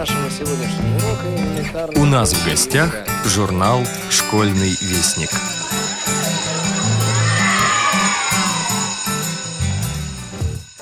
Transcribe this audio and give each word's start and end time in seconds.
нашего 0.00 0.30
сегодняшнего 0.30 0.96
урока 0.96 1.26
элементарно... 1.36 2.00
У 2.00 2.06
нас 2.06 2.32
в 2.32 2.46
гостях 2.46 3.04
журнал 3.26 3.80
«Школьный 4.08 4.70
вестник». 4.80 5.28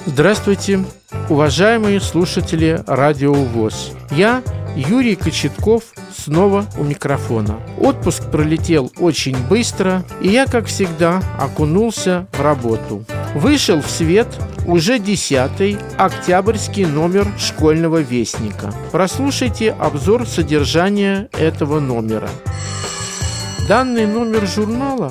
Здравствуйте, 0.07 0.85
уважаемые 1.29 2.01
слушатели 2.01 2.81
Радио 2.87 3.33
ВОЗ. 3.33 3.91
Я 4.13 4.45
Юрий 4.77 5.17
Кочетков 5.17 5.83
снова 6.17 6.67
у 6.79 6.85
микрофона. 6.85 7.59
Отпуск 7.81 8.31
пролетел 8.31 8.93
очень 8.99 9.37
быстро, 9.49 10.05
и 10.21 10.29
я, 10.29 10.47
как 10.47 10.67
всегда, 10.67 11.21
окунулся 11.41 12.29
в 12.35 12.41
работу. 12.41 13.05
Вышел 13.35 13.83
в 13.83 13.91
свет 13.91 14.29
уже 14.69 14.99
десятый 14.99 15.79
октябрьский 15.97 16.85
номер 16.85 17.27
школьного 17.39 18.03
вестника. 18.03 18.73
Прослушайте 18.93 19.73
обзор 19.73 20.27
содержания 20.27 21.31
этого 21.33 21.81
номера. 21.81 22.29
Данный 23.67 24.07
номер 24.07 24.47
журнала 24.47 25.11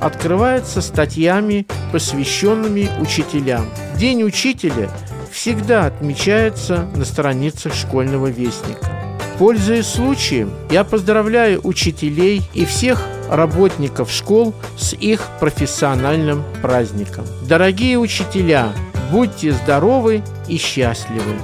открывается 0.00 0.80
статьями, 0.80 1.66
посвященными 1.92 2.88
учителям. 2.98 3.66
День 3.98 4.22
учителя 4.22 4.88
всегда 5.30 5.84
отмечается 5.86 6.88
на 6.96 7.04
страницах 7.04 7.74
школьного 7.74 8.28
вестника. 8.28 8.90
Пользуясь 9.38 9.86
случаем, 9.86 10.50
я 10.70 10.82
поздравляю 10.82 11.60
учителей 11.62 12.42
и 12.54 12.64
всех 12.64 13.02
работников 13.28 14.10
школ 14.10 14.54
с 14.78 14.94
их 14.94 15.26
профессиональным 15.40 16.42
праздником. 16.62 17.24
Дорогие 17.48 17.98
учителя, 17.98 18.72
будьте 19.14 19.52
здоровы 19.52 20.24
и 20.48 20.56
счастливы. 20.56 21.36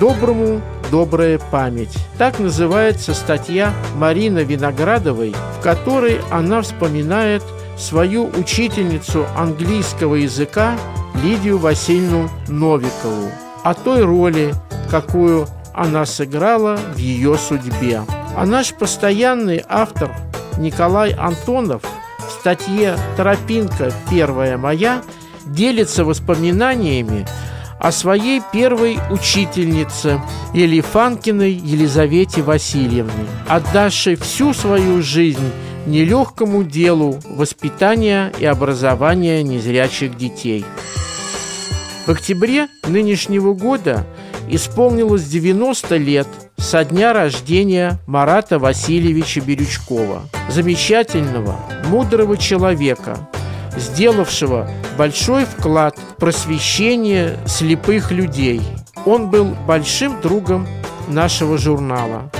Доброму 0.00 0.62
добрая 0.90 1.38
память. 1.38 1.94
Так 2.16 2.38
называется 2.38 3.12
статья 3.12 3.74
Марины 3.96 4.44
Виноградовой, 4.44 5.34
в 5.58 5.62
которой 5.62 6.22
она 6.30 6.62
вспоминает 6.62 7.42
свою 7.76 8.28
учительницу 8.28 9.26
английского 9.36 10.14
языка 10.14 10.78
Лидию 11.22 11.58
Васильевну 11.58 12.30
Новикову 12.48 13.28
о 13.62 13.74
той 13.74 14.04
роли, 14.04 14.54
какую 14.90 15.46
она 15.74 16.06
сыграла 16.06 16.78
в 16.94 16.96
ее 16.96 17.36
судьбе. 17.36 18.04
А 18.36 18.46
наш 18.46 18.72
постоянный 18.72 19.62
автор 19.68 20.10
Николай 20.56 21.12
Антонов 21.12 21.82
в 22.26 22.30
статье 22.40 22.96
«Тропинка. 23.18 23.92
Первая 24.10 24.56
моя» 24.56 25.02
делится 25.48 26.04
воспоминаниями 26.04 27.26
о 27.78 27.92
своей 27.92 28.42
первой 28.52 28.98
учительнице 29.10 30.20
Елифанкиной 30.52 31.52
Елизавете 31.52 32.42
Васильевне, 32.42 33.26
отдавшей 33.46 34.16
всю 34.16 34.52
свою 34.52 35.02
жизнь 35.02 35.50
нелегкому 35.86 36.64
делу 36.64 37.18
воспитания 37.24 38.32
и 38.38 38.44
образования 38.44 39.42
незрячих 39.42 40.16
детей. 40.16 40.64
В 42.06 42.10
октябре 42.10 42.68
нынешнего 42.86 43.54
года 43.54 44.06
исполнилось 44.48 45.24
90 45.24 45.96
лет 45.96 46.26
со 46.56 46.84
дня 46.84 47.12
рождения 47.12 47.98
Марата 48.06 48.58
Васильевича 48.58 49.40
Бирючкова, 49.40 50.22
замечательного, 50.48 51.56
мудрого 51.86 52.36
человека, 52.36 53.28
сделавшего 53.78 54.68
большой 54.96 55.44
вклад 55.44 55.96
в 55.96 56.16
просвещение 56.16 57.38
слепых 57.46 58.10
людей. 58.10 58.60
Он 59.04 59.30
был 59.30 59.56
большим 59.66 60.20
другом 60.20 60.66
нашего 61.08 61.58
журнала. 61.58 62.30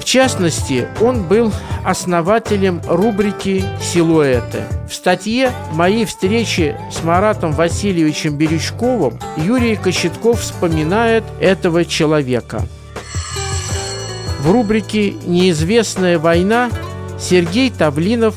В 0.00 0.04
частности, 0.04 0.88
он 1.00 1.22
был 1.24 1.52
основателем 1.84 2.80
рубрики 2.88 3.64
«Силуэты». 3.80 4.64
В 4.88 4.94
статье 4.94 5.52
«Мои 5.72 6.04
встречи 6.04 6.76
с 6.90 7.04
Маратом 7.04 7.52
Васильевичем 7.52 8.36
Берючковым» 8.36 9.18
Юрий 9.36 9.76
Кочетков 9.76 10.40
вспоминает 10.40 11.22
этого 11.38 11.84
человека. 11.84 12.62
В 14.40 14.50
рубрике 14.50 15.12
«Неизвестная 15.26 16.18
война» 16.18 16.70
Сергей 17.18 17.70
Тавлинов 17.70 18.34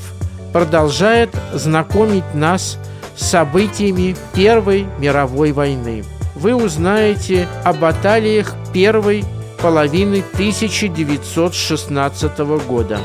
продолжает 0.54 1.36
знакомить 1.54 2.34
нас 2.34 2.78
с 3.18 3.26
событиями 3.26 4.16
Первой 4.34 4.88
мировой 5.00 5.52
войны. 5.52 6.06
Вы 6.36 6.56
узнаете 6.56 7.50
о 7.66 7.74
баталиях 7.74 8.56
Первой 8.72 9.26
половины 9.62 10.24
1916 10.34 12.40
года. 12.68 13.00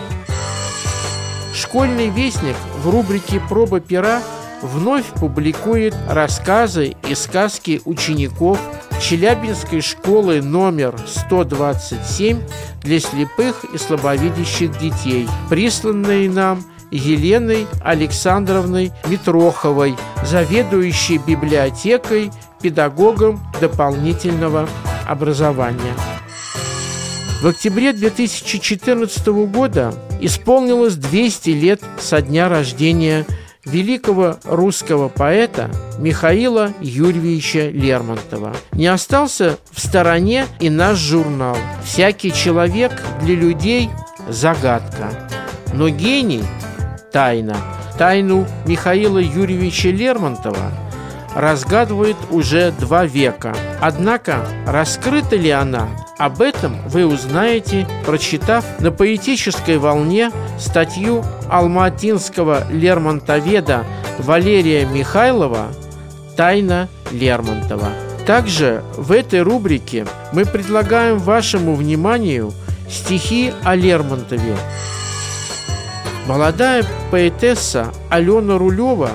Школьный 1.54 2.08
вестник 2.08 2.56
в 2.82 2.90
рубрике 2.90 3.40
«Проба 3.48 3.80
пера» 3.80 4.20
вновь 4.62 5.06
публикует 5.06 5.94
рассказы 6.08 6.96
и 7.08 7.14
сказки 7.14 7.80
учеников 7.84 8.58
Челябинской 9.00 9.80
школы 9.80 10.42
номер 10.42 10.96
127 11.06 12.40
для 12.82 13.00
слепых 13.00 13.64
и 13.72 13.78
слабовидящих 13.78 14.76
детей, 14.78 15.28
присланные 15.48 16.28
нам 16.28 16.64
Еленой 16.90 17.66
Александровной 17.82 18.92
Митроховой, 19.06 19.96
заведующей 20.24 21.18
библиотекой, 21.18 22.30
педагогом 22.60 23.40
дополнительного 23.60 24.68
образования. 25.06 25.94
В 27.40 27.46
октябре 27.46 27.92
2014 27.92 29.26
года 29.46 29.94
исполнилось 30.20 30.96
200 30.96 31.50
лет 31.50 31.80
со 32.00 32.20
дня 32.20 32.48
рождения 32.48 33.24
великого 33.64 34.38
русского 34.44 35.08
поэта 35.08 35.70
Михаила 35.98 36.72
Юрьевича 36.80 37.68
Лермонтова. 37.68 38.56
Не 38.72 38.88
остался 38.88 39.58
в 39.70 39.80
стороне 39.80 40.46
и 40.58 40.68
наш 40.68 40.98
журнал. 40.98 41.56
Всякий 41.84 42.32
человек 42.32 42.92
для 43.22 43.34
людей– 43.36 43.88
загадка. 44.28 45.10
Но 45.72 45.88
гений– 45.88 46.42
тайна. 47.12 47.56
Тайну 47.98 48.46
Михаила 48.66 49.18
Юрьевича 49.18 49.88
Лермонтова 49.88 50.72
разгадывает 51.34 52.16
уже 52.30 52.72
два 52.72 53.04
века. 53.04 53.54
Однако 53.80 54.46
раскрыта 54.66 55.36
ли 55.36 55.50
она 55.50 55.88
об 56.18 56.42
этом 56.42 56.76
вы 56.88 57.06
узнаете, 57.06 57.86
прочитав 58.04 58.64
на 58.80 58.90
поэтической 58.90 59.78
волне 59.78 60.30
статью 60.58 61.24
алматинского 61.48 62.64
лермонтоведа 62.70 63.84
Валерия 64.18 64.84
Михайлова 64.86 65.68
«Тайна 66.36 66.88
Лермонтова». 67.12 67.88
Также 68.26 68.82
в 68.96 69.12
этой 69.12 69.42
рубрике 69.42 70.06
мы 70.32 70.44
предлагаем 70.44 71.18
вашему 71.18 71.74
вниманию 71.74 72.52
стихи 72.90 73.52
о 73.64 73.74
Лермонтове. 73.74 74.56
Молодая 76.28 76.84
поэтесса 77.10 77.92
Алена 78.10 78.56
Рулева 78.58 79.10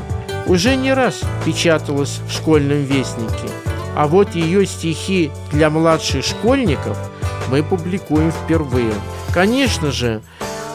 уже 0.48 0.76
не 0.76 0.94
раз 0.94 1.22
печаталась 1.46 2.20
в 2.28 2.32
школьном 2.34 2.84
вестнике– 2.84 3.48
а 3.96 4.08
вот 4.08 4.36
ее 4.36 4.66
стихи 4.66 5.32
для 5.52 5.70
младших 5.70 6.26
школьников 6.26 6.98
мы 7.50 7.64
публикуем 7.64 8.32
впервые. 8.32 8.94
Конечно 9.34 9.92
же, 9.92 10.22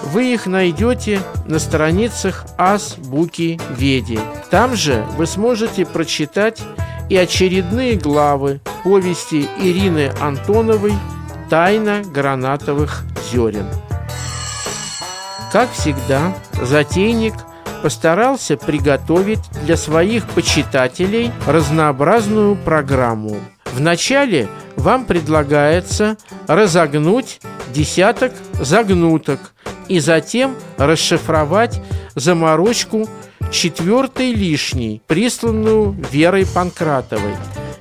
вы 0.04 0.32
их 0.32 0.46
найдете 0.46 1.20
на 1.46 1.58
страницах 1.58 2.46
Азбуки 2.56 3.60
Веди. 3.76 4.20
Там 4.50 4.76
же 4.76 5.04
вы 5.16 5.26
сможете 5.26 5.84
прочитать 5.84 6.62
и 7.08 7.16
очередные 7.16 7.96
главы 7.96 8.60
повести 8.84 9.48
Ирины 9.60 10.12
Антоновой 10.20 10.94
«Тайна 11.50 12.02
гранатовых 12.02 13.02
зерен». 13.32 13.66
Как 15.52 15.72
всегда, 15.72 16.34
затейник 16.60 17.34
постарался 17.82 18.56
приготовить 18.56 19.40
для 19.64 19.76
своих 19.76 20.28
почитателей 20.28 21.32
разнообразную 21.46 22.54
программу. 22.56 23.36
Вначале 23.72 24.48
вам 24.76 25.04
предлагается 25.06 26.16
разогнуть 26.46 27.40
десяток 27.72 28.32
загнуток 28.60 29.40
и 29.88 30.00
затем 30.00 30.54
расшифровать 30.76 31.80
заморочку 32.14 33.08
четвертой 33.50 34.32
лишней, 34.32 35.00
присланную 35.06 35.96
Верой 36.10 36.46
Панкратовой. 36.46 37.34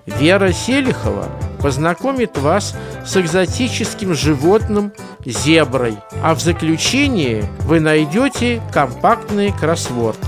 Вера 0.05 0.53
Селихова 0.53 1.27
познакомит 1.61 2.37
вас 2.37 2.75
с 3.05 3.17
экзотическим 3.17 4.13
животным 4.13 4.93
зеброй, 5.25 5.97
а 6.23 6.33
в 6.35 6.41
заключении 6.41 7.43
вы 7.61 7.79
найдете 7.79 8.61
компактный 8.71 9.51
кроссворд. 9.51 10.19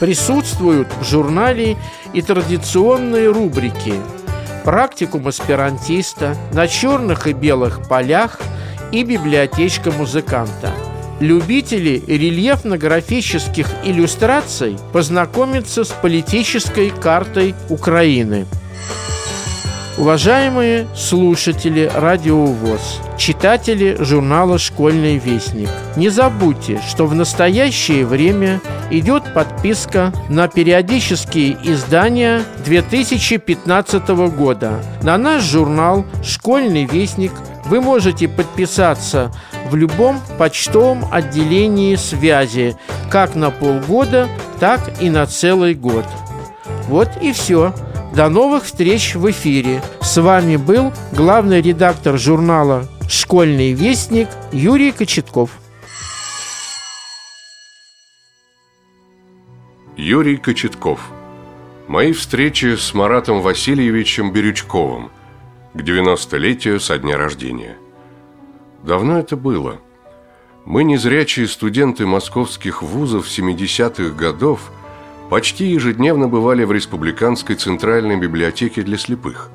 Присутствуют 0.00 0.88
в 1.00 1.04
журнале 1.04 1.76
и 2.12 2.22
традиционные 2.22 3.30
рубрики 3.30 3.94
практикум 4.64 5.28
аспирантиста 5.28 6.36
на 6.52 6.68
черных 6.68 7.26
и 7.26 7.32
белых 7.32 7.88
полях 7.88 8.38
и 8.92 9.04
библиотечка 9.04 9.90
музыканта. 9.90 10.72
Любители 11.20 12.02
рельефно-графических 12.06 13.68
иллюстраций 13.84 14.76
познакомятся 14.92 15.84
с 15.84 15.90
политической 15.90 16.90
картой 16.90 17.54
Украины– 17.68 18.46
Уважаемые 19.98 20.86
слушатели 20.96 21.90
Радио 21.94 22.46
ВОЗ, 22.46 22.98
читатели 23.18 23.94
журнала 24.00 24.58
«Школьный 24.58 25.18
вестник», 25.18 25.68
не 25.96 26.08
забудьте, 26.08 26.80
что 26.88 27.06
в 27.06 27.14
настоящее 27.14 28.06
время 28.06 28.62
идет 28.90 29.34
подписка 29.34 30.14
на 30.30 30.48
периодические 30.48 31.58
издания 31.62 32.42
2015 32.64 34.08
года. 34.34 34.82
На 35.02 35.18
наш 35.18 35.42
журнал 35.42 36.06
«Школьный 36.24 36.86
вестник» 36.86 37.32
вы 37.66 37.82
можете 37.82 38.28
подписаться 38.28 39.30
в 39.70 39.76
любом 39.76 40.20
почтовом 40.38 41.04
отделении 41.12 41.96
связи, 41.96 42.76
как 43.10 43.34
на 43.34 43.50
полгода, 43.50 44.26
так 44.58 44.80
и 45.02 45.10
на 45.10 45.26
целый 45.26 45.74
год. 45.74 46.06
Вот 46.88 47.10
и 47.20 47.32
все. 47.32 47.74
До 48.14 48.28
новых 48.28 48.64
встреч 48.64 49.14
в 49.14 49.30
эфире. 49.30 49.82
С 50.02 50.20
вами 50.20 50.56
был 50.56 50.92
главный 51.12 51.62
редактор 51.62 52.18
журнала 52.18 52.86
«Школьный 53.08 53.72
вестник» 53.72 54.28
Юрий 54.52 54.92
Кочетков. 54.92 55.50
Юрий 59.96 60.36
Кочетков. 60.36 61.00
Мои 61.88 62.12
встречи 62.12 62.76
с 62.76 62.92
Маратом 62.92 63.40
Васильевичем 63.40 64.30
Бирючковым 64.30 65.10
к 65.72 65.78
90-летию 65.78 66.80
со 66.80 66.98
дня 66.98 67.16
рождения. 67.16 67.78
Давно 68.82 69.20
это 69.20 69.36
было. 69.36 69.80
Мы, 70.66 70.84
незрячие 70.84 71.48
студенты 71.48 72.04
московских 72.04 72.82
вузов 72.82 73.26
70-х 73.26 74.14
годов– 74.14 74.70
почти 75.32 75.64
ежедневно 75.64 76.28
бывали 76.28 76.62
в 76.64 76.72
Республиканской 76.72 77.56
центральной 77.56 78.18
библиотеке 78.18 78.82
для 78.82 78.98
слепых. 78.98 79.48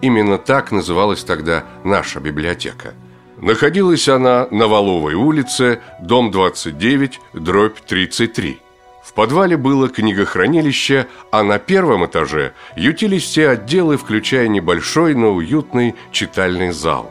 Именно 0.00 0.38
так 0.38 0.70
называлась 0.70 1.24
тогда 1.24 1.64
наша 1.82 2.20
библиотека. 2.20 2.94
Находилась 3.38 4.08
она 4.08 4.46
на 4.52 4.68
Воловой 4.68 5.14
улице, 5.14 5.80
дом 6.00 6.30
29, 6.30 7.18
дробь 7.34 7.76
33. 7.80 8.58
В 9.04 9.14
подвале 9.14 9.56
было 9.56 9.88
книгохранилище, 9.88 11.08
а 11.32 11.42
на 11.42 11.58
первом 11.58 12.06
этаже 12.06 12.52
ютились 12.76 13.24
все 13.24 13.48
отделы, 13.48 13.96
включая 13.96 14.46
небольшой, 14.46 15.16
но 15.16 15.32
уютный 15.32 15.96
читальный 16.12 16.70
зал. 16.70 17.10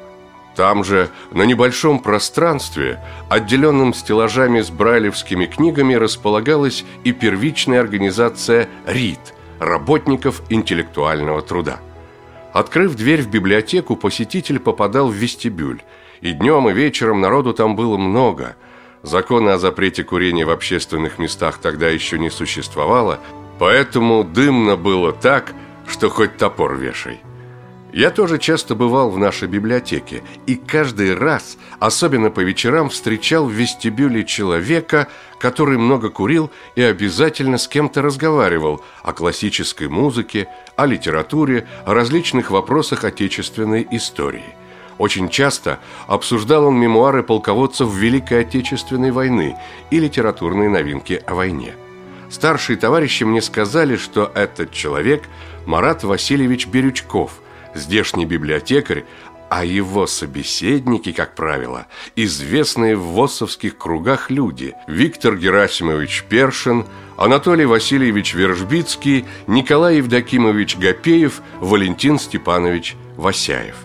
Там 0.56 0.84
же, 0.86 1.10
на 1.32 1.44
небольшом 1.44 2.00
пространстве, 2.00 3.04
отделенном 3.30 3.94
стеллажами 3.94 4.62
с 4.62 4.70
брайлевскими 4.70 5.46
книгами, 5.46 5.96
располагалась 5.96 6.86
и 7.04 7.12
первичная 7.12 7.82
организация 7.82 8.70
РИТ– 8.86 9.34
работников 9.60 10.42
интеллектуального 10.50 11.42
труда. 11.42 11.80
Открыв 12.54 12.96
дверь 12.96 13.22
в 13.22 13.30
библиотеку, 13.30 13.98
посетитель 13.98 14.60
попадал 14.60 15.10
в 15.10 15.14
вестибюль. 15.14 15.82
И 16.22 16.32
днем, 16.32 16.70
и 16.70 16.74
вечером 16.74 17.20
народу 17.20 17.54
там 17.54 17.76
было 17.76 17.98
много. 17.98 18.56
Закона 19.04 19.56
о 19.56 19.60
запрете 19.60 20.06
курения 20.06 20.46
в 20.46 20.50
общественных 20.50 21.20
местах 21.20 21.58
тогда 21.58 21.90
еще 21.90 22.18
не 22.18 22.30
существовало, 22.30 23.20
поэтому 23.60 24.24
дымно 24.24 24.78
было 24.78 25.12
так, 25.12 25.54
что 25.86 26.10
хоть 26.10 26.38
топор 26.38 26.78
вешай. 26.78 27.20
Я 27.96 28.12
тоже 28.12 28.40
часто 28.40 28.76
бывал 28.76 29.10
в 29.10 29.18
нашей 29.18 29.48
библиотеке 29.48 30.22
и 30.48 30.56
каждый 30.56 31.16
раз, 31.16 31.58
особенно 31.80 32.30
по 32.30 32.42
вечерам, 32.42 32.90
встречал 32.90 33.46
в 33.46 33.54
вестибюле 33.54 34.26
человека, 34.26 35.08
который 35.40 35.78
много 35.78 36.10
курил 36.10 36.52
и 36.76 36.82
обязательно 36.82 37.58
с 37.58 37.70
кем-то 37.70 38.02
разговаривал 38.02 38.84
о 39.02 39.14
классической 39.14 39.88
музыке, 39.88 40.50
о 40.76 40.88
литературе, 40.88 41.70
о 41.86 41.94
различных 41.94 42.52
вопросах 42.52 43.06
отечественной 43.06 43.88
истории. 43.92 44.44
Очень 44.98 45.30
часто 45.30 45.80
обсуждал 46.06 46.66
он 46.66 46.78
мемуары 46.78 47.24
полководцев 47.24 47.96
Великой 47.96 48.42
Отечественной 48.42 49.12
войны 49.12 49.56
и 49.90 50.02
литературные 50.02 50.68
новинки 50.68 51.24
о 51.26 51.34
войне. 51.34 51.76
Старшие 52.30 52.76
товарищи 52.76 53.24
мне 53.24 53.42
сказали, 53.42 53.96
что 53.96 54.30
этот 54.36 54.74
человек 54.74 55.24
Марат 55.66 56.04
Васильевич 56.04 56.68
Бирючков– 56.68 57.32
здешний 57.76 58.26
библиотекарь, 58.26 59.06
а 59.50 59.64
его 59.64 60.08
собеседники, 60.08 61.12
как 61.12 61.36
правило, 61.36 61.86
известные 62.16 62.96
в 62.96 63.02
ВОСовских 63.02 63.78
кругах 63.78 64.32
люди 64.32 64.74
Виктор 64.88 65.38
Герасимович 65.38 66.24
Першин, 66.28 66.88
Анатолий 67.16 67.66
Васильевич 67.66 68.34
Вержбицкий, 68.34 69.26
Николай 69.48 69.98
Евдокимович 69.98 70.78
Гапеев, 70.78 71.42
Валентин 71.60 72.18
Степанович 72.18 72.96
Васяев. 73.18 73.76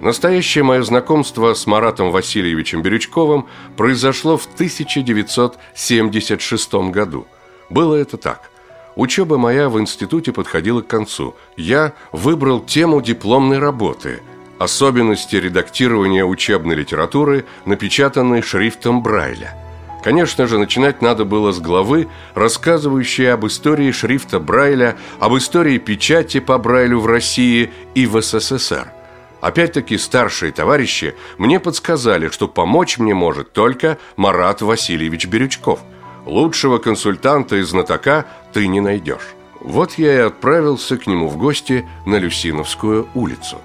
Настоящее 0.00 0.64
мое 0.64 0.82
знакомство 0.82 1.54
с 1.54 1.66
Маратом 1.66 2.10
Васильевичем 2.10 2.82
Бирючковым 2.82 3.46
произошло 3.76 4.36
в 4.36 4.46
1976 4.46 6.74
году. 6.90 7.28
Было 7.70 7.94
это 7.94 8.16
так. 8.16 8.50
Учеба 8.96 9.38
моя 9.38 9.68
в 9.68 9.80
институте 9.80 10.32
подходила 10.32 10.80
к 10.80 10.86
концу. 10.86 11.34
Я 11.56 11.94
выбрал 12.12 12.60
тему 12.60 13.00
дипломной 13.02 13.58
работы– 13.58 14.20
особенности 14.58 15.36
редактирования 15.36 16.24
учебной 16.24 16.74
литературы, 16.74 17.44
напечатанной 17.64 18.42
шрифтом 18.42 19.02
Брайля. 19.02 19.56
Конечно 20.02 20.46
же, 20.46 20.58
начинать 20.58 21.00
надо 21.00 21.24
было 21.24 21.52
с 21.52 21.60
главы, 21.60 22.08
рассказывающей 22.34 23.32
об 23.32 23.46
истории 23.46 23.90
шрифта 23.90 24.38
Брайля, 24.38 24.96
об 25.18 25.36
истории 25.36 25.78
печати 25.78 26.40
по 26.40 26.58
Брайлю 26.58 27.00
в 27.00 27.06
России 27.06 27.72
и 27.94 28.06
в 28.06 28.20
СССР. 28.20 28.92
Опять-таки 29.40 29.98
старшие 29.98 30.52
товарищи 30.52 31.14
мне 31.38 31.58
подсказали, 31.58 32.28
что 32.28 32.48
помочь 32.48 32.98
мне 32.98 33.14
может 33.14 33.52
только 33.52 33.98
Марат 34.16 34.62
Васильевич 34.62 35.26
Бирючков– 35.26 35.80
Лучшего 36.26 36.78
консультанта 36.78 37.56
и 37.56 37.62
знатока 37.62 38.26
ты 38.52 38.66
не 38.66 38.80
найдешь. 38.80 39.34
Вот 39.60 39.94
я 39.94 40.14
и 40.14 40.18
отправился 40.18 40.96
к 40.96 41.06
нему 41.06 41.28
в 41.28 41.36
гости 41.36 41.86
на 42.06 42.16
Люсиновскую 42.16 43.08
улицу. 43.14 43.58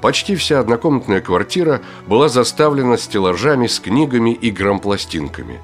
Почти 0.00 0.36
вся 0.36 0.60
однокомнатная 0.60 1.22
квартира 1.22 1.80
была 2.06 2.28
заставлена 2.28 2.98
стеллажами 2.98 3.66
с 3.66 3.80
книгами 3.80 4.30
и 4.30 4.50
грампластинками. 4.50 5.60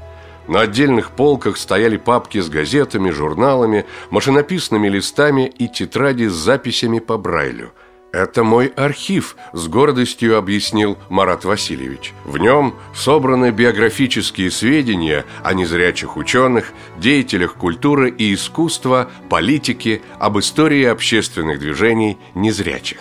На 0.49 0.61
отдельных 0.61 1.11
полках 1.11 1.59
стояли 1.59 1.99
папки 1.99 2.41
с 2.41 2.49
газетами, 2.49 3.11
журналами, 3.11 3.85
машинописными 4.09 4.89
листами 4.89 5.47
и 5.47 5.69
тетради 5.69 6.27
с 6.27 6.33
записями 6.33 6.99
по 6.99 7.19
Брайлю– 7.19 7.73
«Это 8.13 8.43
мой 8.43 8.67
архив»,– 8.69 9.37
с 9.53 9.69
гордостью 9.69 10.37
объяснил 10.37 10.99
Марат 11.09 11.45
Васильевич. 11.45 12.13
В 12.25 12.39
нем 12.39 12.75
собраны 12.93 13.51
биографические 13.53 14.51
сведения 14.51 15.25
о 15.45 15.55
незрячих 15.55 16.17
ученых, 16.17 16.73
деятелях 16.99 17.55
культуры 17.55 18.11
и 18.11 18.35
искусства, 18.35 19.09
политики, 19.29 20.03
об 20.19 20.39
истории 20.41 20.85
общественных 20.85 21.61
движений 21.61 22.19
незрячих. 22.35 22.99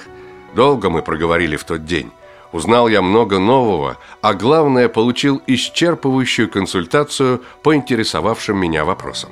Долго 0.53 0.91
мы 0.91 1.01
проговорили 1.01 1.55
в 1.55 1.63
тот 1.63 1.85
день. 1.85 2.11
Узнал 2.51 2.87
я 2.87 3.01
много 3.01 3.39
нового, 3.39 3.97
а 4.21 4.33
главное, 4.35 4.89
получил 4.89 5.41
исчерпывающую 5.47 6.47
консультацию 6.47 7.41
по 7.63 7.75
интересовавшим 7.75 8.57
меня 8.57 8.85
вопросам. 8.85 9.31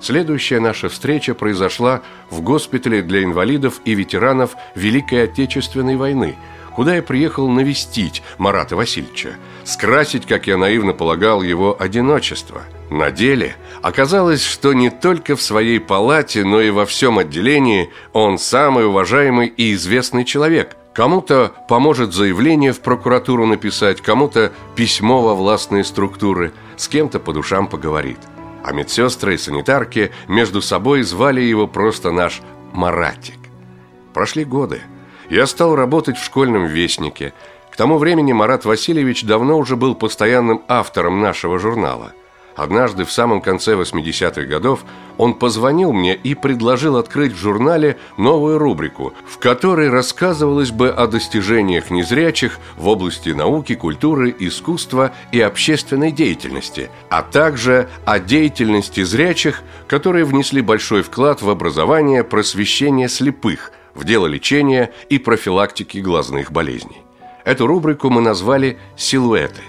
Следующая 0.00 0.60
наша 0.60 0.88
встреча 0.88 1.34
произошла 1.34 2.00
в 2.30 2.40
госпитале 2.40 3.02
для 3.02 3.22
инвалидов 3.22 3.80
и 3.84 3.94
ветеранов 3.94 4.56
Великой 4.74 5.24
Отечественной 5.24 5.96
войны, 5.96 6.36
куда 6.74 6.96
я 6.96 7.02
приехал 7.02 7.48
навестить 7.48 8.22
Марата 8.38 8.76
Васильевича, 8.76 9.34
скрасить, 9.64 10.24
как 10.24 10.46
я 10.46 10.56
наивно 10.56 10.94
полагал, 10.94 11.42
его 11.42 11.76
одиночество. 11.78 12.62
На 12.88 13.10
деле 13.10 13.56
оказалось, 13.82 14.42
что 14.42 14.72
не 14.72 14.88
только 14.88 15.36
в 15.36 15.42
своей 15.42 15.78
палате, 15.78 16.44
но 16.44 16.62
и 16.62 16.70
во 16.70 16.86
всем 16.86 17.18
отделении 17.18 17.90
он 18.14 18.38
самый 18.38 18.86
уважаемый 18.86 19.48
и 19.48 19.74
известный 19.74 20.24
человек. 20.24 20.76
Кому-то 20.94 21.52
поможет 21.68 22.14
заявление 22.14 22.72
в 22.72 22.80
прокуратуру 22.80 23.46
написать, 23.46 24.00
кому-то 24.00 24.50
письмо 24.74 25.22
во 25.22 25.34
властные 25.34 25.84
структуры, 25.84 26.52
с 26.76 26.88
кем-то 26.88 27.20
по 27.20 27.32
душам 27.32 27.68
поговорит 27.68 28.18
а 28.64 28.72
медсестры 28.72 29.34
и 29.34 29.38
санитарки 29.38 30.12
между 30.28 30.62
собой 30.62 31.02
звали 31.02 31.40
его 31.40 31.66
просто 31.66 32.10
наш 32.10 32.40
Маратик. 32.72 33.38
Прошли 34.12 34.44
годы. 34.44 34.80
Я 35.28 35.46
стал 35.46 35.76
работать 35.76 36.16
в 36.18 36.24
школьном 36.24 36.66
вестнике. 36.66 37.32
К 37.70 37.76
тому 37.76 37.98
времени 37.98 38.32
Марат 38.32 38.64
Васильевич 38.64 39.24
давно 39.24 39.58
уже 39.58 39.76
был 39.76 39.94
постоянным 39.94 40.62
автором 40.68 41.20
нашего 41.20 41.58
журнала. 41.58 42.12
Однажды 42.56 43.04
в 43.04 43.12
самом 43.12 43.40
конце 43.40 43.74
80-х 43.74 44.42
годов 44.42 44.84
он 45.20 45.34
позвонил 45.34 45.92
мне 45.92 46.14
и 46.14 46.34
предложил 46.34 46.96
открыть 46.96 47.34
в 47.34 47.36
журнале 47.36 47.98
новую 48.16 48.56
рубрику, 48.56 49.12
в 49.28 49.36
которой 49.36 49.90
рассказывалось 49.90 50.70
бы 50.70 50.88
о 50.88 51.06
достижениях 51.06 51.90
незрячих 51.90 52.58
в 52.78 52.88
области 52.88 53.28
науки, 53.28 53.74
культуры, 53.74 54.34
искусства 54.38 55.12
и 55.30 55.38
общественной 55.38 56.10
деятельности, 56.10 56.88
а 57.10 57.20
также 57.20 57.90
о 58.06 58.18
деятельности 58.18 59.02
зрячих, 59.02 59.62
которые 59.88 60.24
внесли 60.24 60.62
большой 60.62 61.02
вклад 61.02 61.42
в 61.42 61.50
образование 61.50 62.24
просвещение 62.24 63.10
слепых, 63.10 63.72
в 63.94 64.04
дело 64.04 64.26
лечения 64.26 64.90
и 65.10 65.18
профилактики 65.18 65.98
глазных 65.98 66.50
болезней. 66.50 67.02
Эту 67.44 67.66
рубрику 67.66 68.08
мы 68.08 68.22
назвали 68.22 68.78
«Силуэты». 68.96 69.60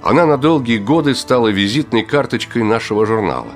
Она 0.00 0.26
на 0.26 0.36
долгие 0.36 0.78
годы 0.78 1.16
стала 1.16 1.48
визитной 1.48 2.04
карточкой 2.04 2.62
нашего 2.62 3.04
журнала. 3.04 3.50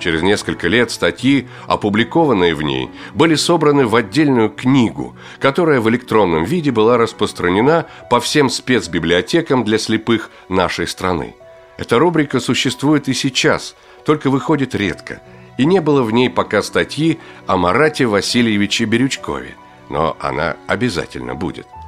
Через 0.00 0.22
несколько 0.22 0.66
лет 0.66 0.90
статьи, 0.90 1.46
опубликованные 1.66 2.54
в 2.54 2.62
ней, 2.62 2.88
были 3.12 3.34
собраны 3.34 3.86
в 3.86 3.94
отдельную 3.94 4.48
книгу, 4.48 5.14
которая 5.38 5.80
в 5.80 5.90
электронном 5.90 6.44
виде 6.44 6.70
была 6.70 6.96
распространена 6.96 7.86
по 8.08 8.18
всем 8.18 8.48
спецбиблиотекам 8.48 9.62
для 9.62 9.78
слепых 9.78 10.30
нашей 10.48 10.86
страны. 10.86 11.34
Эта 11.76 11.98
рубрика 11.98 12.40
существует 12.40 13.08
и 13.08 13.14
сейчас, 13.14 13.76
только 14.06 14.30
выходит 14.30 14.74
редко, 14.74 15.20
и 15.58 15.66
не 15.66 15.80
было 15.80 16.02
в 16.02 16.12
ней 16.12 16.30
пока 16.30 16.62
статьи 16.62 17.18
о 17.46 17.58
Марате 17.58 18.06
Васильевиче 18.06 18.86
Бирючкове, 18.86 19.54
но 19.90 20.16
она 20.18 20.56
обязательно 20.66 21.34
будет– 21.34 21.66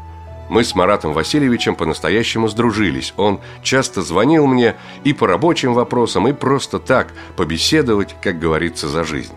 мы 0.52 0.64
с 0.64 0.74
Маратом 0.74 1.14
Васильевичем 1.14 1.74
по-настоящему 1.76 2.46
сдружились. 2.46 3.14
Он 3.16 3.40
часто 3.62 4.02
звонил 4.02 4.46
мне 4.46 4.76
и 5.02 5.14
по 5.14 5.26
рабочим 5.26 5.72
вопросам, 5.72 6.28
и 6.28 6.34
просто 6.34 6.78
так, 6.78 7.14
побеседовать, 7.38 8.14
как 8.20 8.38
говорится, 8.38 8.86
за 8.86 9.02
жизнь. 9.02 9.32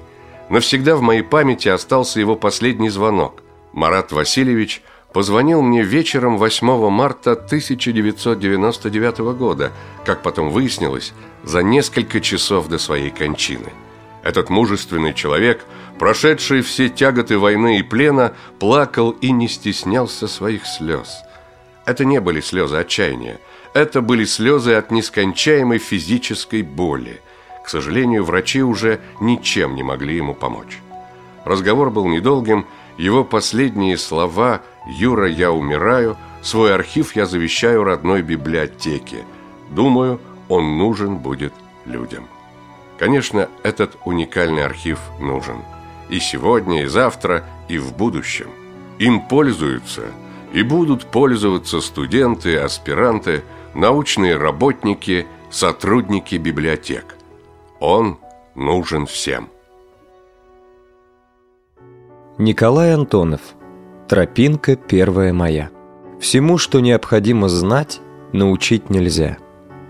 Навсегда 0.49 0.97
в 0.97 1.01
моей 1.01 1.21
памяти 1.21 1.69
остался 1.69 2.19
его 2.19 2.35
последний 2.35 2.89
звонок. 2.89 3.43
Марат 3.71 4.11
Васильевич 4.11 4.81
позвонил 5.13 5.61
мне 5.61 5.83
вечером 5.83 6.37
8 6.37 6.89
марта 6.89 7.31
1999 7.31 9.19
года, 9.37 9.71
как 10.03 10.21
потом 10.21 10.49
выяснилось, 10.49 11.13
за 11.45 11.63
несколько 11.63 12.19
часов 12.19 12.67
до 12.67 12.77
своей 12.77 13.09
кончины. 13.09 13.71
Этот 14.21 14.49
мужественный 14.49 15.13
человек, 15.13 15.63
прошедший 15.99 16.61
все 16.61 16.89
тяготы 16.89 17.37
войны 17.37 17.79
и 17.79 17.83
плена, 17.83 18.33
плакал 18.59 19.11
и 19.11 19.31
не 19.31 19.47
стеснялся 19.47 20.27
своих 20.27 20.65
слез. 20.65 21.23
Это 21.85 22.05
не 22.05 22.19
были 22.19 22.41
слезы 22.41 22.77
отчаяния, 22.77 23.39
это 23.73 24.01
были 24.01 24.25
слезы 24.25 24.73
от 24.73 24.91
нескончаемой 24.91 25.79
физической 25.79 26.61
боли. 26.61 27.21
К 27.63 27.69
сожалению, 27.69 28.23
врачи 28.23 28.61
уже 28.61 28.99
ничем 29.19 29.75
не 29.75 29.83
могли 29.83 30.15
ему 30.15 30.33
помочь. 30.33 30.79
Разговор 31.45 31.91
был 31.91 32.07
недолгим, 32.07 32.65
его 32.97 33.23
последние 33.23 33.97
слова 33.97 34.61
«Юра, 34.87 35.27
я 35.27 35.51
умираю», 35.51 36.17
свой 36.41 36.73
архив 36.73 37.15
я 37.15 37.25
завещаю 37.25 37.83
родной 37.83 38.21
библиотеке. 38.21 39.25
Думаю, 39.71 40.21
он 40.47 40.77
нужен 40.77 41.17
будет 41.17 41.53
людям. 41.85 42.27
Конечно, 42.97 43.49
этот 43.63 43.97
уникальный 44.05 44.63
архив 44.63 44.99
нужен. 45.19 45.57
И 46.09 46.19
сегодня, 46.19 46.83
и 46.83 46.85
завтра, 46.85 47.43
и 47.67 47.77
в 47.77 47.95
будущем. 47.95 48.49
Им 48.99 49.21
пользуются 49.21 50.03
и 50.53 50.63
будут 50.63 51.05
пользоваться 51.05 51.81
студенты, 51.81 52.57
аспиранты, 52.57 53.43
научные 53.73 54.37
работники, 54.37 55.25
сотрудники 55.49 56.35
библиотек. 56.35 57.15
Он 57.79 58.17
нужен 58.55 59.05
всем. 59.05 59.49
Николай 62.37 62.93
Антонов. 62.93 63.41
Тропинка 64.07 64.75
первая 64.75 65.33
моя. 65.33 65.69
Всему, 66.19 66.57
что 66.57 66.79
необходимо 66.79 67.49
знать, 67.49 67.99
научить 68.31 68.89
нельзя. 68.89 69.37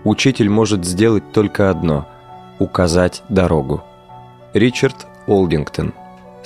Учитель 0.04 0.48
может 0.48 0.84
сделать 0.84 1.32
только 1.32 1.70
одно– 1.70 2.08
указать 2.58 3.22
дорогу. 3.28 3.82
Ричард 4.54 5.06
Олдингтон. 5.26 5.92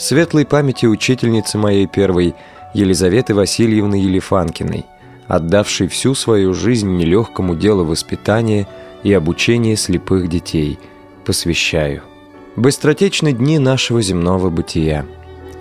Светлой 0.01 0.47
памяти 0.47 0.87
учительницы 0.87 1.59
моей 1.59 1.87
первой 1.87 2.35
Елизаветы 2.73 3.35
Васильевны 3.35 3.97
Елефанкиной, 3.97 4.87
отдавшей 5.29 5.89
всю 5.89 6.15
свою 6.15 6.55
жизнь 6.55 6.89
нелегкому 6.89 7.55
делу 7.55 7.85
воспитания 7.85 8.67
и 9.03 9.13
обучения 9.13 9.77
слепых 9.77 10.31
детей, 10.31 10.79
посвящаю. 11.27 12.03
Быстротечны 12.57 13.35
дни 13.35 13.59
нашего 13.59 14.01
земного 14.01 14.49
бытия. 14.49 15.05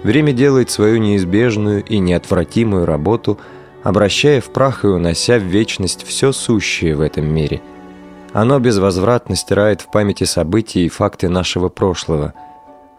Время 0.03 0.31
делает 0.31 0.71
свою 0.71 0.99
неизбежную 0.99 1.83
и 1.83 1.99
неотвратимую 1.99 2.85
работу, 2.85 3.37
обращая 3.83 4.39
в 4.39 4.51
прах 4.51 4.85
и 4.85 4.87
унося 4.87 5.37
в 5.37 5.43
вечность 5.43 6.07
все 6.07 6.31
сущее 6.31 6.95
в 6.95 7.01
этом 7.01 7.25
мире– 7.25 7.61
оно 8.31 8.59
безвозвратно 8.59 9.35
стирает 9.35 9.81
в 9.81 9.89
памяти 9.89 10.23
события 10.25 10.81
и 10.81 10.89
факты 10.89 11.29
нашего 11.29 11.69
прошлого. 11.69 12.33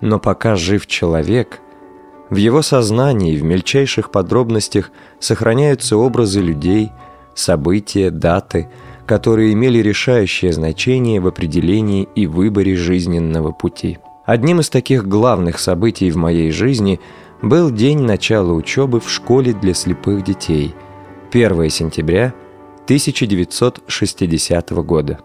Но 0.01 0.19
пока 0.19 0.57
жив 0.57 0.87
человек, 0.87 1.61
в 2.31 2.37
его 2.37 2.63
сознании 2.63 3.37
в 3.37 3.43
мельчайших 3.43 4.11
подробностях 4.11 4.91
сохраняются 5.19 5.97
образы 5.97 6.41
людей, 6.41 6.91
события, 7.35 8.11
даты, 8.11 8.71
которые 9.07 9.53
имели 9.53 9.79
решающее 9.79 10.53
значение 10.53 11.21
в 11.21 11.27
определении 11.27 12.09
и 12.15 12.27
выборе 12.27 12.77
жизненного 12.77 13.51
пути. 13.51 13.99
Одним 14.25 14.61
из 14.61 14.69
таких 14.69 15.09
главных 15.09 15.59
событий 15.59 16.11
в 16.11 16.17
моей 16.17 16.53
жизни 16.53 17.01
был 17.43 17.71
день 17.71 17.99
начала 17.99 18.53
учебы 18.53 19.01
в 19.01 19.11
школе 19.11 19.53
для 19.53 19.75
слепых 19.75 20.23
детей, 20.23 20.75
1 21.33 21.71
сентября 21.71 22.33
1960 22.85 24.71
года. 24.71 25.19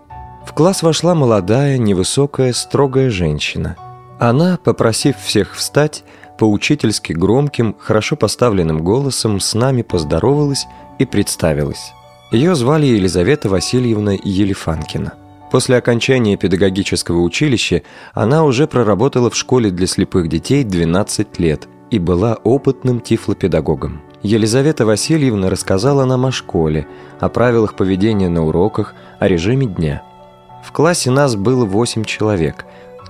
В 0.47 0.53
класс 0.53 0.81
вошла 0.81 1.13
молодая, 1.13 1.77
невысокая, 1.77 2.53
строгая 2.53 3.09
женщина. 3.09 3.75
Она, 4.19 4.57
попросив 4.63 5.17
всех 5.17 5.55
встать, 5.55 6.03
поучительски 6.37 7.13
громким, 7.13 7.75
хорошо 7.79 8.15
поставленным 8.15 8.83
голосом 8.83 9.39
с 9.39 9.53
нами 9.53 9.81
поздоровалась 9.81 10.67
и 10.99 11.05
представилась. 11.05 11.93
Ее 12.31 12.55
звали 12.55 12.85
Елизавета 12.85 13.49
Васильевна 13.49 14.13
Елефанкина. 14.13 15.13
После 15.51 15.77
окончания 15.77 16.37
педагогического 16.37 17.21
училища 17.21 17.83
она 18.13 18.43
уже 18.43 18.67
проработала 18.67 19.29
в 19.29 19.35
школе 19.35 19.69
для 19.69 19.87
слепых 19.87 20.27
детей 20.27 20.63
12 20.63 21.39
лет 21.39 21.67
и 21.91 21.99
была 21.99 22.35
опытным 22.43 22.99
тифлопедагогом. 22.99 24.01
Елизавета 24.23 24.85
Васильевна 24.85 25.49
рассказала 25.49 26.03
нам 26.05 26.25
о 26.25 26.31
школе, 26.31 26.87
о 27.19 27.29
правилах 27.29 27.75
поведения 27.75 28.27
на 28.27 28.43
уроках, 28.45 28.95
о 29.19 29.27
режиме 29.27 29.67
дня. 29.67 30.01
В 30.63 30.71
классе 30.71 31.11
нас 31.11 31.35
было 31.35 31.63
восемь 31.63 32.03
человек, 32.03 32.65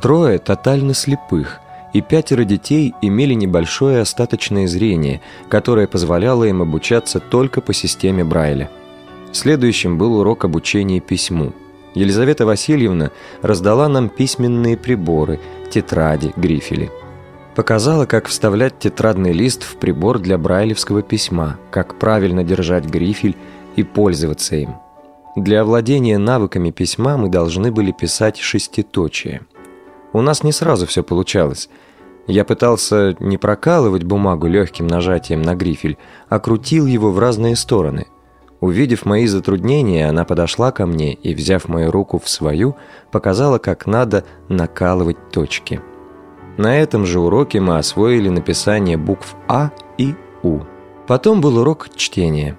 трое 0.06 0.38
тотально 0.38 0.94
слепых, 0.94 1.62
и 1.92 2.00
пятеро 2.00 2.44
детей 2.44 2.94
имели 3.02 3.34
небольшое 3.34 4.02
остаточное 4.02 4.68
зрение, 4.68 5.20
которое 5.50 5.88
позволяло 5.88 6.44
им 6.44 6.62
обучаться 6.62 7.20
только 7.20 7.60
по 7.60 7.74
системе 7.74 8.24
Брайля. 8.24 8.70
Следующим 9.32 9.98
был 9.98 10.20
урок 10.20 10.46
обучения 10.46 11.00
письму. 11.00 11.54
Елизавета 11.96 12.46
Васильевна 12.46 13.10
раздала 13.42 13.90
нам 13.90 14.10
письменные 14.10 14.78
приборы, 14.78 15.40
тетради, 15.72 16.34
грифели– 16.36 16.92
Показала, 17.56 18.06
как 18.06 18.28
вставлять 18.28 18.78
тетрадный 18.78 19.32
лист 19.32 19.64
в 19.64 19.78
прибор 19.78 20.20
для 20.20 20.38
брайлевского 20.38 21.02
письма, 21.02 21.58
как 21.72 21.98
правильно 21.98 22.44
держать 22.44 22.86
грифель 22.86 23.38
и 23.76 23.82
пользоваться 23.84 24.58
им. 24.58 24.76
Для 25.36 25.62
овладения 25.62 26.20
навыками 26.20 26.70
письма 26.72 27.18
мы 27.18 27.30
должны 27.30 27.72
были 27.72 27.92
писать 27.94 28.38
шеститочие. 28.38 29.42
У 30.16 30.22
нас 30.22 30.44
не 30.44 30.52
сразу 30.52 30.86
все 30.88 31.04
получалось. 31.04 31.70
Я 32.26 32.46
пытался 32.46 33.16
не 33.20 33.38
прокалывать 33.38 34.04
бумагу 34.04 34.48
легким 34.48 34.88
нажатием 34.88 35.42
на 35.42 35.56
грифель, 35.56 35.98
а 36.30 36.40
крутил 36.40 36.86
его 36.86 37.12
в 37.12 37.20
разные 37.20 37.56
стороны. 37.56 38.08
Увидев 38.62 39.06
мои 39.06 39.28
затруднения, 39.28 40.08
она 40.08 40.24
подошла 40.24 40.72
ко 40.72 40.86
мне 40.86 41.14
и, 41.14 41.36
взяв 41.36 41.68
мою 41.68 41.92
руку 41.92 42.18
в 42.18 42.30
свою, 42.30 42.76
показала, 43.12 43.58
как 43.58 43.86
надо 43.86 44.24
накалывать 44.50 45.32
точки– 45.32 45.82
на 46.58 46.80
этом 46.80 47.06
же 47.06 47.20
уроке 47.20 47.60
мы 47.60 47.78
освоили 47.78 48.30
написание 48.30 48.98
букв 48.98 49.36
А 49.48 49.72
и 49.98 50.16
У. 50.42 50.62
Потом 51.08 51.42
был 51.42 51.58
урок 51.58 51.90
чтения. 51.96 52.58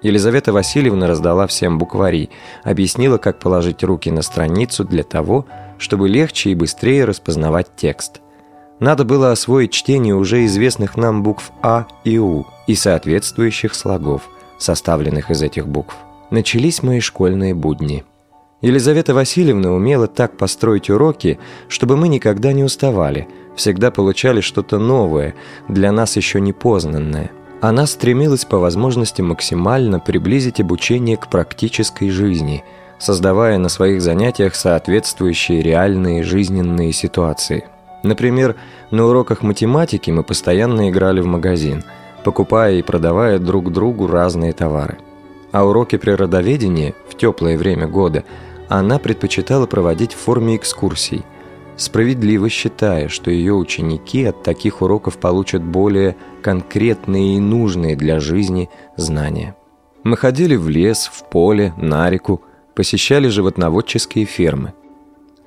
Елизавета 0.00 0.52
Васильевна 0.52 1.06
раздала 1.06 1.46
всем 1.46 1.78
буквари, 1.78 2.30
объяснила, 2.62 3.18
как 3.18 3.38
положить 3.38 3.82
руки 3.82 4.10
на 4.10 4.22
страницу 4.22 4.84
для 4.84 5.02
того, 5.02 5.46
чтобы 5.82 6.08
легче 6.08 6.50
и 6.50 6.54
быстрее 6.54 7.04
распознавать 7.04 7.66
текст. 7.76 8.20
Надо 8.78 9.04
было 9.04 9.32
освоить 9.32 9.72
чтение 9.72 10.14
уже 10.14 10.46
известных 10.46 10.96
нам 10.96 11.22
букв 11.22 11.50
А 11.60 11.86
и 12.04 12.18
У 12.18 12.46
и 12.68 12.74
соответствующих 12.76 13.74
слогов, 13.74 14.22
составленных 14.58 15.30
из 15.30 15.42
этих 15.42 15.66
букв. 15.66 15.96
Начались 16.30 16.82
мои 16.82 17.00
школьные 17.00 17.52
будни. 17.54 18.04
Елизавета 18.60 19.12
Васильевна 19.12 19.72
умела 19.72 20.06
так 20.06 20.36
построить 20.36 20.88
уроки, 20.88 21.40
чтобы 21.68 21.96
мы 21.96 22.06
никогда 22.06 22.52
не 22.52 22.62
уставали, 22.62 23.26
всегда 23.56 23.90
получали 23.90 24.40
что-то 24.40 24.78
новое, 24.78 25.34
для 25.68 25.90
нас 25.90 26.16
еще 26.16 26.40
не 26.40 26.52
познанное. 26.52 27.32
Она 27.60 27.86
стремилась 27.86 28.44
по 28.44 28.58
возможности 28.58 29.20
максимально 29.20 29.98
приблизить 29.98 30.60
обучение 30.60 31.16
к 31.16 31.28
практической 31.28 32.08
жизни, 32.08 32.64
создавая 33.02 33.58
на 33.58 33.68
своих 33.68 34.00
занятиях 34.00 34.54
соответствующие 34.54 35.60
реальные 35.60 36.22
жизненные 36.22 36.92
ситуации. 36.92 37.64
Например, 38.02 38.56
на 38.90 39.06
уроках 39.06 39.42
математики 39.42 40.10
мы 40.10 40.22
постоянно 40.22 40.88
играли 40.88 41.20
в 41.20 41.26
магазин, 41.26 41.84
покупая 42.24 42.74
и 42.76 42.82
продавая 42.82 43.38
друг 43.38 43.72
другу 43.72 44.06
разные 44.06 44.52
товары. 44.52 44.98
А 45.50 45.66
уроки 45.66 45.96
природоведения 45.96 46.94
в 47.10 47.16
теплое 47.16 47.58
время 47.58 47.86
года– 47.86 48.24
она 48.72 48.98
предпочитала 48.98 49.66
проводить 49.66 50.14
в 50.14 50.18
форме 50.18 50.56
экскурсий, 50.56 51.24
справедливо 51.76 52.48
считая, 52.48 53.08
что 53.08 53.30
ее 53.30 53.52
ученики 53.52 54.24
от 54.24 54.42
таких 54.42 54.80
уроков 54.80 55.18
получат 55.18 55.62
более 55.62 56.16
конкретные 56.42 57.36
и 57.36 57.38
нужные 57.38 57.96
для 57.96 58.18
жизни 58.18 58.70
знания. 58.96 59.54
Мы 60.04 60.16
ходили 60.16 60.56
в 60.56 60.70
лес, 60.70 61.10
в 61.12 61.28
поле, 61.28 61.74
на 61.76 62.08
реку, 62.08 62.40
посещали 62.74 63.28
животноводческие 63.28 64.24
фермы. 64.24 64.74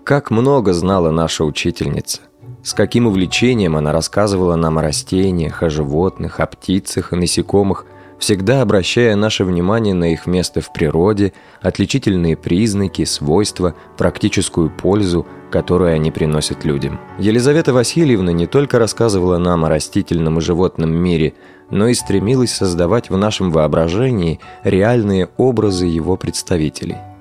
Как 0.04 0.30
много 0.30 0.74
знала 0.74 1.10
наша 1.12 1.44
учительница, 1.44 2.22
с 2.64 2.74
каким 2.74 3.08
увлечением 3.08 3.76
она 3.76 3.92
рассказывала 3.92 4.56
нам 4.56 4.78
о 4.78 4.82
растениях, 4.82 5.64
о 5.64 5.70
животных, 5.70 6.40
о 6.40 6.46
птицах 6.46 7.14
и 7.14 7.16
насекомых, 7.16 7.86
всегда 8.20 8.62
обращая 8.62 9.16
наше 9.16 9.44
внимание 9.44 9.94
на 9.94 10.14
их 10.14 10.26
место 10.26 10.62
в 10.62 10.72
природе, 10.72 11.34
отличительные 11.62 12.38
признаки, 12.38 13.04
свойства, 13.04 13.76
практическую 13.98 14.70
пользу, 14.70 15.26
которую 15.52 15.94
они 15.94 16.12
приносят 16.12 16.66
людям. 16.66 17.00
Елизавета 17.18 17.74
Васильевна 17.74 18.32
не 18.32 18.48
только 18.48 18.80
рассказывала 18.80 19.38
нам 19.38 19.66
о 19.66 19.70
растительном 19.70 20.40
и 20.40 20.42
животном 20.42 20.92
мире, 20.96 21.34
но 21.70 21.88
и 21.88 21.94
стремилась 21.94 22.54
создавать 22.54 23.10
в 23.10 23.18
нашем 23.18 23.52
воображении 23.52 24.40
реальные 24.64 25.30
образы 25.38 25.88
его 25.88 26.16
представителей– 26.16 26.98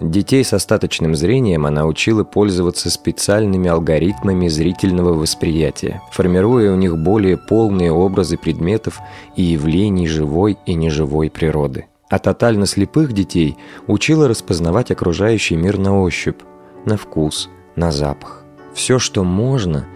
Детей 0.00 0.44
с 0.44 0.52
остаточным 0.52 1.14
зрением 1.14 1.64
она 1.64 1.86
учила 1.86 2.22
пользоваться 2.22 2.90
специальными 2.90 3.70
алгоритмами 3.70 4.46
зрительного 4.48 5.14
восприятия, 5.14 6.02
формируя 6.12 6.72
у 6.72 6.76
них 6.76 6.98
более 6.98 7.38
полные 7.38 7.90
образы 7.90 8.36
предметов 8.36 9.00
и 9.36 9.42
явлений 9.42 10.06
живой 10.06 10.58
и 10.66 10.74
неживой 10.74 11.30
природы. 11.30 11.86
А 12.10 12.18
тотально 12.18 12.66
слепых 12.66 13.14
детей 13.14 13.56
учила 13.86 14.28
распознавать 14.28 14.90
окружающий 14.90 15.56
мир 15.56 15.78
на 15.78 15.98
ощупь, 15.98 16.40
на 16.84 16.98
вкус, 16.98 17.48
на 17.74 17.90
запах. 17.90 18.44
Все, 18.74 18.98
что 18.98 19.24
можно, 19.24 19.86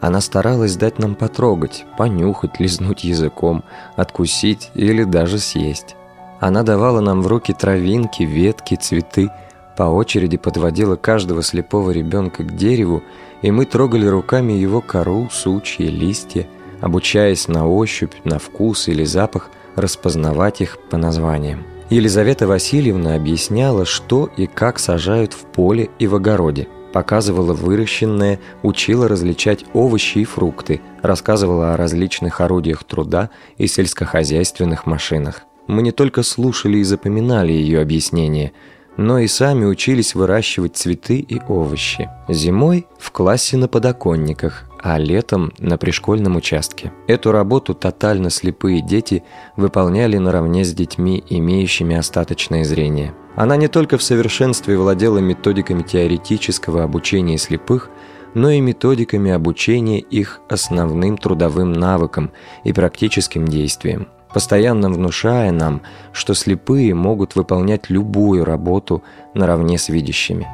она 0.00 0.20
старалась 0.20 0.76
дать 0.76 1.00
нам 1.00 1.16
потрогать, 1.16 1.84
понюхать, 1.98 2.60
лизнуть 2.60 3.02
языком, 3.02 3.64
откусить 3.96 4.70
или 4.74 5.02
даже 5.02 5.40
съесть. 5.40 5.96
Она 6.38 6.62
давала 6.62 7.00
нам 7.00 7.20
в 7.22 7.26
руки 7.26 7.52
травинки, 7.52 8.22
ветки, 8.22 8.76
цветы– 8.76 9.32
по 9.78 9.84
очереди 9.84 10.36
подводила 10.36 10.96
каждого 10.96 11.40
слепого 11.40 11.92
ребенка 11.92 12.42
к 12.42 12.56
дереву, 12.56 13.04
и 13.42 13.52
мы 13.52 13.64
трогали 13.64 14.06
руками 14.06 14.52
его 14.54 14.80
кору, 14.80 15.28
сучья, 15.30 15.86
листья, 15.86 16.48
обучаясь 16.80 17.46
на 17.46 17.68
ощупь, 17.68 18.14
на 18.24 18.40
вкус 18.40 18.88
или 18.88 19.04
запах 19.04 19.50
распознавать 19.76 20.62
их 20.62 20.78
по 20.90 20.96
названиям. 20.96 21.62
Елизавета 21.90 22.48
Васильевна 22.48 23.14
объясняла, 23.14 23.84
что 23.84 24.28
и 24.36 24.48
как 24.48 24.80
сажают 24.80 25.32
в 25.32 25.44
поле 25.44 25.90
и 26.00 26.08
в 26.08 26.16
огороде, 26.16 26.66
показывала 26.92 27.52
выращенное, 27.52 28.40
учила 28.64 29.06
различать 29.06 29.64
овощи 29.74 30.18
и 30.18 30.24
фрукты, 30.24 30.80
рассказывала 31.02 31.74
о 31.74 31.76
различных 31.76 32.40
орудиях 32.40 32.82
труда 32.82 33.30
и 33.58 33.68
сельскохозяйственных 33.68 34.86
машинах. 34.86 35.44
Мы 35.68 35.82
не 35.82 35.92
только 35.92 36.24
слушали 36.24 36.78
и 36.78 36.82
запоминали 36.82 37.52
ее 37.52 37.80
объяснения– 37.80 38.50
но 38.98 39.20
и 39.20 39.28
сами 39.28 39.64
учились 39.64 40.14
выращивать 40.14 40.76
цветы 40.76 41.20
и 41.20 41.40
овощи. 41.48 42.10
Зимой 42.28 42.86
в 42.98 43.12
классе 43.12 43.56
на 43.56 43.68
подоконниках, 43.68 44.64
а 44.82 44.98
летом 44.98 45.52
на 45.58 45.78
пришкольном 45.78 46.36
участке. 46.36 46.92
Эту 47.06 47.30
работу 47.30 47.74
тотально 47.74 48.28
слепые 48.28 48.82
дети 48.82 49.22
выполняли 49.56 50.18
наравне 50.18 50.64
с 50.64 50.74
детьми, 50.74 51.22
имеющими 51.30 51.96
остаточное 51.96 52.64
зрение. 52.64 53.14
Она 53.36 53.56
не 53.56 53.68
только 53.68 53.98
в 53.98 54.02
совершенстве 54.02 54.76
владела 54.76 55.18
методиками 55.18 55.82
теоретического 55.82 56.82
обучения 56.82 57.38
слепых, 57.38 57.90
но 58.34 58.50
и 58.50 58.60
методиками 58.60 59.30
обучения 59.30 60.00
их 60.00 60.40
основным 60.48 61.16
трудовым 61.18 61.72
навыкам 61.72 62.32
и 62.64 62.72
практическим 62.72 63.46
действиям 63.46 64.08
постоянно 64.32 64.90
внушая 64.90 65.52
нам, 65.52 65.82
что 66.12 66.34
слепые 66.34 66.94
могут 66.94 67.34
выполнять 67.36 67.90
любую 67.90 68.44
работу 68.44 69.02
наравне 69.34 69.78
с 69.78 69.88
видящими. 69.88 70.46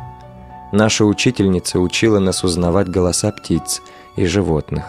Наша 0.72 1.04
учительница 1.04 1.78
учила 1.78 2.18
нас 2.18 2.44
узнавать 2.44 2.88
голоса 2.88 3.30
птиц 3.30 3.82
и 4.16 4.26
животных. 4.26 4.84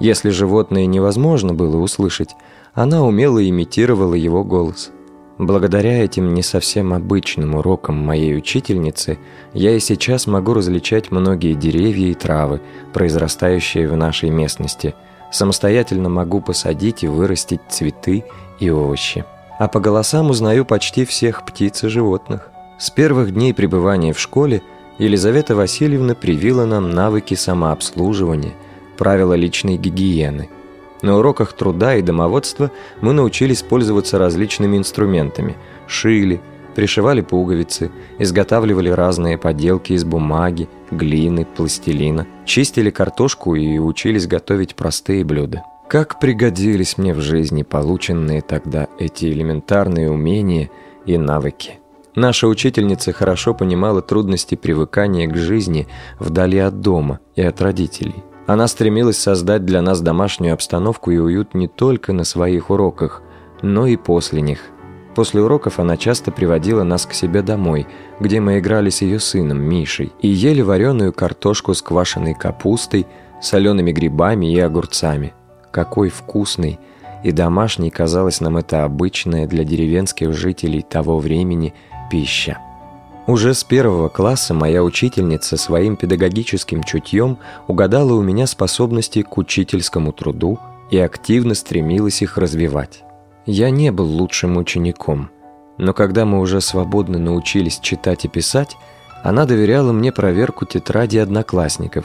Если 0.00 0.30
животное 0.30 0.86
невозможно 0.86 1.54
было 1.54 1.76
услышать, 1.78 2.36
она 2.74 3.02
умело 3.02 3.46
имитировала 3.46 4.14
его 4.14 4.44
голос. 4.44 4.90
Благодаря 5.38 6.04
этим 6.04 6.34
не 6.34 6.42
совсем 6.42 6.92
обычным 6.92 7.54
урокам 7.54 7.96
моей 7.96 8.36
учительницы 8.36 9.18
я 9.54 9.72
и 9.72 9.80
сейчас 9.80 10.26
могу 10.26 10.54
различать 10.54 11.10
многие 11.10 11.54
деревья 11.54 12.08
и 12.08 12.14
травы, 12.14 12.60
произрастающие 12.92 13.88
в 13.88 13.96
нашей 13.96 14.30
местности– 14.30 14.94
Самостоятельно 15.30 16.08
могу 16.08 16.40
посадить 16.40 17.04
и 17.04 17.08
вырастить 17.08 17.60
цветы 17.68 18.24
и 18.58 18.70
овощи. 18.70 19.24
А 19.58 19.68
по 19.68 19.80
голосам 19.80 20.30
узнаю 20.30 20.64
почти 20.64 21.04
всех 21.04 21.44
птиц 21.44 21.84
и 21.84 21.88
животных. 21.88 22.50
С 22.78 22.90
первых 22.90 23.34
дней 23.34 23.52
пребывания 23.52 24.12
в 24.12 24.20
школе 24.20 24.62
Елизавета 24.98 25.54
Васильевна 25.54 26.14
привила 26.14 26.64
нам 26.64 26.90
навыки 26.90 27.34
самообслуживания, 27.34 28.54
правила 28.96 29.34
личной 29.34 29.76
гигиены. 29.76 30.48
На 31.02 31.16
уроках 31.16 31.52
труда 31.52 31.96
и 31.96 32.02
домоводства 32.02 32.70
мы 33.00 33.12
научились 33.12 33.62
пользоваться 33.62 34.18
различными 34.18 34.76
инструментами– 34.76 35.56
шили, 35.88 36.40
пришивали 36.78 37.22
пуговицы, 37.22 37.90
изготавливали 38.20 38.88
разные 38.88 39.36
поделки 39.36 39.94
из 39.94 40.04
бумаги, 40.04 40.68
глины, 40.92 41.44
пластилина, 41.44 42.28
чистили 42.44 42.90
картошку 42.90 43.56
и 43.56 43.80
учились 43.80 44.28
готовить 44.28 44.76
простые 44.76 45.24
блюда. 45.24 45.64
Как 45.88 46.20
пригодились 46.20 46.96
мне 46.96 47.14
в 47.14 47.20
жизни 47.20 47.64
полученные 47.64 48.42
тогда 48.42 48.86
эти 49.00 49.24
элементарные 49.24 50.08
умения 50.08 50.70
и 51.04 51.18
навыки. 51.18 51.80
Наша 52.14 52.46
учительница 52.46 53.12
хорошо 53.12 53.54
понимала 53.54 54.00
трудности 54.00 54.54
привыкания 54.54 55.26
к 55.26 55.36
жизни 55.36 55.88
вдали 56.20 56.58
от 56.58 56.80
дома 56.80 57.18
и 57.34 57.42
от 57.42 57.60
родителей. 57.60 58.22
Она 58.46 58.68
стремилась 58.68 59.18
создать 59.18 59.64
для 59.64 59.82
нас 59.82 60.00
домашнюю 60.00 60.54
обстановку 60.54 61.10
и 61.10 61.18
уют 61.18 61.54
не 61.54 61.66
только 61.66 62.12
на 62.12 62.22
своих 62.22 62.70
уроках, 62.70 63.20
но 63.62 63.88
и 63.88 63.96
после 63.96 64.42
них– 64.42 64.60
После 65.18 65.42
уроков 65.42 65.80
она 65.80 65.96
часто 65.96 66.30
приводила 66.30 66.84
нас 66.84 67.04
к 67.04 67.12
себе 67.12 67.42
домой, 67.42 67.88
где 68.20 68.38
мы 68.38 68.60
играли 68.60 68.88
с 68.88 69.02
ее 69.02 69.18
сыном 69.18 69.60
Мишей 69.60 70.12
и 70.20 70.28
ели 70.28 70.62
вареную 70.62 71.12
картошку 71.12 71.74
с 71.74 71.82
квашеной 71.82 72.34
капустой, 72.34 73.04
солеными 73.42 73.90
грибами 73.90 74.54
и 74.54 74.60
огурцами. 74.60 75.34
Какой 75.72 76.10
вкусный 76.10 76.78
и 77.24 77.32
домашней 77.32 77.90
казалась 77.90 78.40
нам 78.40 78.58
эта 78.58 78.84
обычная 78.84 79.48
для 79.48 79.64
деревенских 79.64 80.32
жителей 80.34 80.82
того 80.82 81.18
времени 81.18 81.74
пища. 82.12 82.58
Уже 83.26 83.54
с 83.54 83.64
первого 83.64 84.08
класса 84.08 84.54
моя 84.54 84.84
учительница 84.84 85.56
своим 85.56 85.96
педагогическим 85.96 86.84
чутьем 86.84 87.38
угадала 87.66 88.12
у 88.12 88.22
меня 88.22 88.46
способности 88.46 89.22
к 89.22 89.36
учительскому 89.36 90.12
труду 90.12 90.60
и 90.92 90.98
активно 90.98 91.56
стремилась 91.56 92.22
их 92.22 92.38
развивать. 92.38 93.02
Я 93.50 93.70
не 93.70 93.90
был 93.90 94.04
лучшим 94.04 94.58
учеником, 94.58 95.30
но 95.78 95.94
когда 95.94 96.26
мы 96.26 96.38
уже 96.38 96.60
свободно 96.60 97.18
научились 97.18 97.80
читать 97.80 98.26
и 98.26 98.28
писать, 98.28 98.76
она 99.24 99.46
доверяла 99.46 99.90
мне 99.90 100.12
проверку 100.12 100.66
тетради 100.66 101.16
одноклассников, 101.16 102.04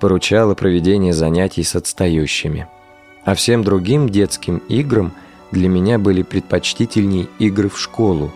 поручала 0.00 0.56
проведение 0.56 1.12
занятий 1.12 1.62
с 1.62 1.76
отстающими. 1.76 2.66
А 3.24 3.36
всем 3.36 3.62
другим 3.62 4.08
детским 4.08 4.58
играм 4.68 5.12
для 5.52 5.68
меня 5.68 6.00
были 6.00 6.22
предпочтительней 6.22 7.28
игры 7.38 7.68
в 7.68 7.78
школу, 7.78 8.32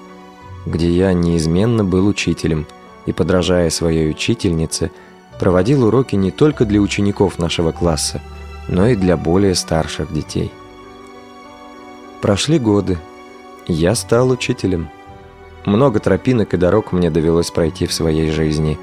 где 0.66 0.88
я 0.88 1.14
неизменно 1.14 1.82
был 1.82 2.06
учителем 2.06 2.68
и, 3.06 3.12
подражая 3.12 3.70
своей 3.70 4.08
учительнице, 4.08 4.92
проводил 5.40 5.84
уроки 5.84 6.14
не 6.14 6.30
только 6.30 6.64
для 6.64 6.78
учеников 6.78 7.40
нашего 7.40 7.72
класса, 7.72 8.22
но 8.68 8.86
и 8.86 8.94
для 8.94 9.16
более 9.16 9.56
старших 9.56 10.12
детей. 10.12 10.52
Прошли 12.22 12.58
годы. 12.58 12.98
Я 13.66 13.94
стал 13.94 14.30
учителем. 14.30 14.88
Много 15.66 16.00
тропинок 16.00 16.54
и 16.54 16.56
дорог 16.56 16.92
мне 16.92 17.10
довелось 17.10 17.50
пройти 17.50 17.86
в 17.86 17.92
своей 17.92 18.30
жизни. 18.30 18.78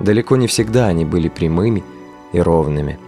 Далеко 0.00 0.36
не 0.36 0.46
всегда 0.46 0.86
они 0.86 1.04
были 1.04 1.28
прямыми 1.28 1.84
и 2.32 2.40
ровными. 2.40 2.98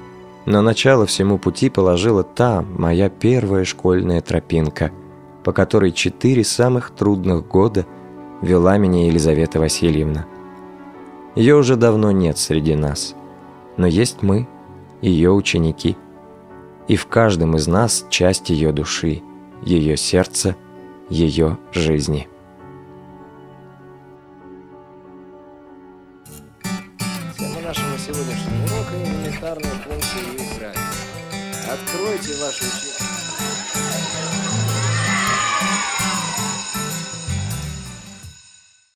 Но 0.44 0.60
начало 0.60 1.06
всему 1.06 1.38
пути 1.38 1.70
положила 1.70 2.22
та, 2.22 2.62
моя 2.76 3.08
первая 3.08 3.64
школьная 3.64 4.20
тропинка, 4.20 4.90
по 5.42 5.52
которой 5.52 5.92
четыре 5.92 6.44
самых 6.44 6.90
трудных 6.90 7.46
года 7.46 7.86
вела 8.42 8.76
меня 8.76 9.06
Елизавета 9.06 9.60
Васильевна. 9.60 10.26
Ее 11.34 11.56
уже 11.56 11.76
давно 11.76 12.10
нет 12.12 12.36
среди 12.36 12.74
нас, 12.74 13.14
но 13.78 13.86
есть 13.86 14.22
мы, 14.22 14.46
ее 15.00 15.32
ученики. 15.32 15.96
И 16.86 16.96
в 16.96 17.06
каждом 17.06 17.56
из 17.56 17.66
нас 17.66 18.06
часть 18.10 18.50
ее 18.50 18.70
души, 18.70 19.22
ее 19.64 19.96
сердца, 19.96 20.56
ее 21.10 21.58
жизни. 21.72 22.28